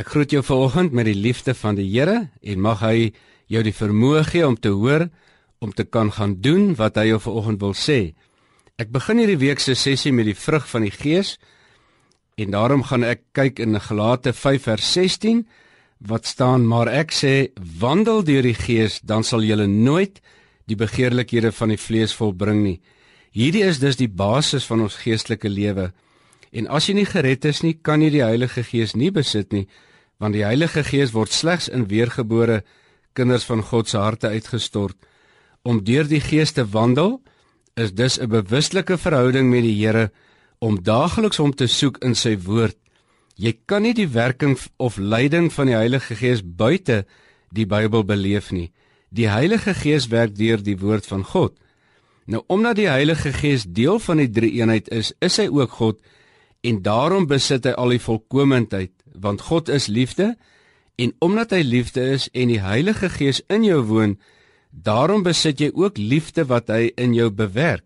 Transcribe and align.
Ek 0.00 0.08
groet 0.14 0.32
jou 0.32 0.40
vanoggend 0.40 0.94
met 0.96 1.04
die 1.04 1.18
liefde 1.18 1.52
van 1.52 1.76
die 1.76 1.84
Here 1.84 2.30
en 2.40 2.60
mag 2.64 2.80
hy 2.80 3.10
jou 3.52 3.60
die 3.60 3.74
vermoë 3.74 4.22
gee 4.30 4.46
om 4.46 4.54
te 4.56 4.70
hoor 4.72 5.10
om 5.60 5.74
te 5.76 5.84
kan 5.84 6.08
gaan 6.16 6.38
doen 6.40 6.70
wat 6.78 6.96
hy 6.96 7.10
jou 7.10 7.18
vanoggend 7.20 7.60
wil 7.60 7.74
sê. 7.76 8.14
Ek 8.80 8.88
begin 8.94 9.20
hierdie 9.20 9.42
week 9.42 9.60
se 9.60 9.74
sessie 9.76 10.12
met 10.16 10.24
die 10.30 10.36
vrug 10.38 10.64
van 10.70 10.86
die 10.86 10.94
Gees 10.94 11.34
en 12.40 12.54
daarom 12.54 12.86
gaan 12.88 13.04
ek 13.04 13.26
kyk 13.36 13.60
in 13.60 13.76
Galate 13.76 14.32
5 14.32 14.70
vers 14.70 14.92
16 14.94 15.42
wat 16.08 16.30
staan 16.30 16.64
maar 16.70 16.88
ek 16.88 17.12
sê 17.12 17.34
wandel 17.82 18.24
deur 18.24 18.48
die 18.48 18.56
Gees 18.56 19.02
dan 19.04 19.20
sal 19.20 19.44
jy 19.44 19.58
nooit 19.68 20.22
die 20.64 20.80
begeerlikhede 20.80 21.52
van 21.52 21.74
die 21.74 21.82
vlees 21.82 22.16
volbring 22.16 22.64
nie. 22.64 22.78
Hierdie 23.36 23.66
is 23.68 23.84
dus 23.84 24.00
die 24.00 24.08
basis 24.08 24.64
van 24.64 24.80
ons 24.80 24.96
geestelike 25.04 25.52
lewe. 25.52 25.90
En 26.56 26.72
as 26.72 26.88
jy 26.88 26.96
nie 27.02 27.06
gered 27.06 27.44
is 27.44 27.60
nie, 27.60 27.76
kan 27.76 28.00
jy 28.00 28.10
die 28.16 28.24
Heilige 28.24 28.64
Gees 28.64 28.96
nie 28.96 29.12
besit 29.12 29.52
nie, 29.52 29.68
want 30.20 30.36
die 30.36 30.44
Heilige 30.44 30.84
Gees 30.84 31.14
word 31.16 31.32
slegs 31.32 31.70
in 31.72 31.88
weergebore 31.88 32.60
kinders 33.16 33.46
van 33.48 33.64
God 33.64 33.88
se 33.88 33.98
harte 33.98 34.28
uitgestort. 34.28 34.96
Om 35.64 35.82
deur 35.84 36.08
die 36.08 36.20
Gees 36.20 36.52
te 36.52 36.66
wandel 36.68 37.22
is 37.74 37.94
dus 37.94 38.20
'n 38.20 38.28
bewuslike 38.28 38.98
verhouding 38.98 39.50
met 39.50 39.62
die 39.62 39.78
Here 39.80 40.10
om 40.58 40.82
daagliks 40.82 41.40
hom 41.40 41.54
te 41.54 41.66
soek 41.66 41.98
in 42.04 42.14
sy 42.14 42.36
woord. 42.36 42.76
Jy 43.36 43.52
kan 43.66 43.82
nie 43.82 43.94
die 43.94 44.08
werking 44.08 44.58
of 44.76 44.98
leiding 44.98 45.52
van 45.52 45.66
die 45.66 45.76
Heilige 45.76 46.14
Gees 46.14 46.42
buite 46.44 47.06
die 47.50 47.66
Bybel 47.66 48.04
beleef 48.04 48.52
nie. 48.52 48.70
Die 49.10 49.28
Heilige 49.28 49.74
Gees 49.74 50.08
werk 50.08 50.36
deur 50.36 50.62
die 50.62 50.76
woord 50.78 51.06
van 51.06 51.24
God. 51.24 51.56
Nou 52.26 52.44
omdat 52.46 52.76
die 52.76 52.88
Heilige 52.88 53.32
Gees 53.32 53.64
deel 53.64 53.98
van 53.98 54.16
die 54.16 54.30
drie-eenheid 54.30 54.88
is, 54.88 55.12
is 55.20 55.36
hy 55.36 55.48
ook 55.48 55.70
God 55.70 56.00
en 56.60 56.82
daarom 56.82 57.26
besit 57.26 57.64
hy 57.64 57.72
al 57.72 57.88
die 57.88 58.04
volkomendheid 58.04 58.92
want 59.14 59.40
God 59.40 59.68
is 59.68 59.86
liefde 59.86 60.36
en 61.00 61.14
omdat 61.18 61.50
hy 61.56 61.62
liefde 61.64 62.02
is 62.14 62.28
en 62.32 62.48
die 62.52 62.60
Heilige 62.60 63.08
Gees 63.08 63.42
in 63.48 63.64
jou 63.64 63.80
woon 63.88 64.18
daarom 64.70 65.22
besit 65.26 65.60
jy 65.60 65.70
ook 65.74 65.98
liefde 65.98 66.44
wat 66.46 66.70
hy 66.70 66.90
in 66.96 67.14
jou 67.14 67.30
bewerk. 67.30 67.84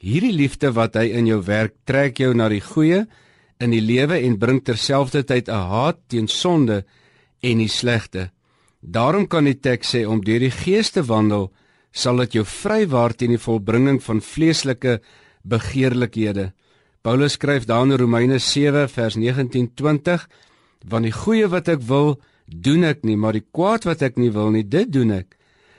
Hierdie 0.00 0.32
liefde 0.32 0.72
wat 0.76 0.96
hy 0.96 1.10
in 1.16 1.26
jou 1.28 1.40
werk 1.44 1.74
trek 1.84 2.20
jou 2.20 2.32
na 2.34 2.48
die 2.52 2.62
goeie 2.64 3.04
in 3.60 3.72
die 3.72 3.82
lewe 3.82 4.18
en 4.20 4.38
bring 4.38 4.60
terselfdertyd 4.64 5.48
'n 5.48 5.68
haat 5.72 5.98
teen 6.08 6.28
sonde 6.28 6.84
en 7.40 7.58
die 7.58 7.68
slegte. 7.68 8.30
Daarom 8.80 9.26
kan 9.26 9.44
die 9.44 9.60
teks 9.60 9.94
sê 9.94 10.06
om 10.06 10.20
deur 10.20 10.40
die 10.40 10.50
Gees 10.50 10.90
te 10.90 11.02
wandel 11.02 11.52
sal 11.92 12.16
dit 12.16 12.32
jou 12.32 12.44
vrywaar 12.44 13.14
teen 13.16 13.30
die 13.30 13.40
volbringing 13.40 14.02
van 14.02 14.20
vleeslike 14.20 15.00
begeerlikhede 15.42 16.52
Paulus 17.06 17.36
skryf 17.36 17.68
daar 17.70 17.84
in 17.86 17.94
Romeine 17.94 18.38
7 18.38 18.88
vers 18.88 19.14
19-20: 19.14 20.26
"Want 20.88 21.04
die 21.04 21.12
goeie 21.12 21.46
wat 21.48 21.68
ek 21.68 21.80
wil, 21.86 22.20
doen 22.46 22.82
ek 22.82 23.04
nie, 23.04 23.16
maar 23.16 23.32
die 23.32 23.46
kwaad 23.52 23.84
wat 23.84 24.02
ek 24.02 24.16
nie 24.16 24.32
wil 24.32 24.50
nie, 24.50 24.64
dit 24.68 24.90
doen 24.92 25.10
ek. 25.10 25.36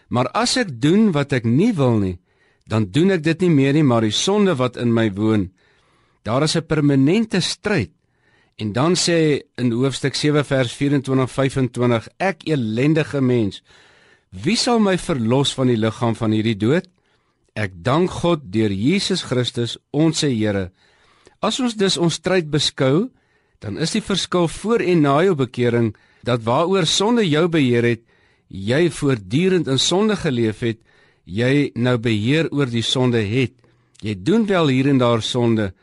Maar 0.07 0.29
as 0.31 0.55
ek 0.55 0.79
doen 0.81 1.11
wat 1.11 1.33
ek 1.33 1.43
nie 1.43 1.73
wil 1.73 1.99
nie, 1.99 2.19
dan 2.65 2.87
doen 2.91 3.11
ek 3.11 3.23
dit 3.23 3.41
nie 3.41 3.49
meer 3.49 3.73
nie, 3.73 3.83
maar 3.83 4.01
die 4.01 4.15
sonde 4.15 4.55
wat 4.55 4.77
in 4.77 4.93
my 4.93 5.11
woon. 5.11 5.51
Daar 6.23 6.43
is 6.43 6.55
'n 6.55 6.65
permanente 6.65 7.41
stryd." 7.41 7.91
En 8.55 8.71
dan 8.71 8.95
sê 8.95 9.41
in 9.57 9.71
hoofstuk 9.71 10.15
7 10.15 10.45
vers 10.45 10.73
24-25: 10.73 12.07
"Ek 12.17 12.47
ellendige 12.47 13.21
mens, 13.21 13.63
wie 14.31 14.55
sal 14.55 14.79
my 14.79 14.97
verlos 14.97 15.53
van 15.53 15.67
die 15.67 15.77
liggaam 15.77 16.15
van 16.15 16.31
hierdie 16.31 16.57
dood? 16.57 16.87
Ek 17.53 17.71
dank 17.75 18.09
God 18.09 18.39
deur 18.43 18.71
Jesus 18.71 19.23
Christus, 19.23 19.77
ons 19.91 20.21
Here." 20.21 20.71
As 21.41 21.59
ons 21.61 21.75
dus 21.77 21.97
ons 22.01 22.17
stryd 22.17 22.49
beskou, 22.49 23.09
dan 23.61 23.77
is 23.81 23.93
die 23.93 24.01
verskil 24.01 24.47
voor 24.49 24.81
en 24.81 25.03
na 25.05 25.17
jou 25.25 25.35
bekering 25.37 25.93
dat 26.25 26.43
waaroor 26.45 26.85
sonde 26.89 27.25
jou 27.25 27.45
beheer 27.49 27.85
het, 27.85 28.03
jy 28.49 28.87
voortdurend 28.93 29.67
in 29.67 29.79
sonde 29.81 30.17
geleef 30.17 30.63
het, 30.65 30.79
jy 31.25 31.71
nou 31.75 31.97
beheer 32.01 32.49
oor 32.51 32.69
die 32.71 32.85
sonde 32.85 33.21
het. 33.21 33.53
Jy 34.01 34.15
doen 34.17 34.45
wel 34.47 34.69
hier 34.73 34.89
en 34.89 35.01
daar 35.01 35.21
sonde, 35.21 35.73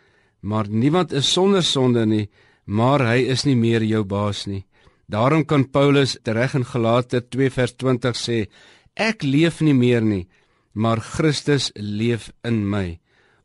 maar 0.41 0.69
niemand 0.69 1.13
is 1.13 1.31
sonder 1.31 1.63
sonde 1.63 2.07
nie, 2.07 2.29
maar 2.65 3.03
hy 3.05 3.25
is 3.35 3.45
nie 3.45 3.57
meer 3.59 3.83
jou 3.83 4.05
baas 4.05 4.47
nie. 4.47 4.65
Daarom 5.07 5.45
kan 5.45 5.67
Paulus 5.69 6.17
reg 6.25 6.55
in 6.57 6.65
Galate 6.65 7.21
2 7.21 7.51
vers 7.53 7.75
20 7.77 8.17
sê: 8.17 8.39
Ek 8.97 9.23
leef 9.23 9.61
nie 9.61 9.75
meer 9.75 10.03
nie, 10.03 10.27
maar 10.73 11.03
Christus 11.03 11.71
leef 11.77 12.31
in 12.43 12.63
my 12.71 12.99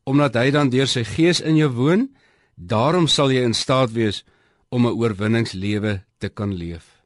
omdat 0.09 0.37
hy 0.41 0.49
dan 0.55 0.71
deur 0.73 0.89
sy 0.89 1.03
gees 1.05 1.41
in 1.45 1.59
jou 1.59 1.69
woon, 1.77 2.07
daarom 2.55 3.05
sal 3.07 3.29
jy 3.29 3.43
in 3.45 3.53
staat 3.53 3.93
wees 3.93 4.23
om 4.73 4.87
'n 4.87 4.97
oorwinningslewe 4.97 6.01
te 6.17 6.29
kan 6.29 6.53
leef. 6.53 6.98